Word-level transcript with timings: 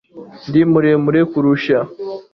ndi 0.49 0.61
muremure 0.71 1.19
kukurusha 1.31 1.77